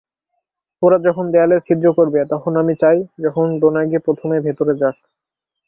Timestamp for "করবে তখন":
1.97-2.51